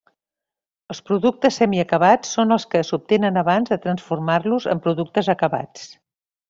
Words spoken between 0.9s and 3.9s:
Els productes semiacabats són els que s'obtenen abans de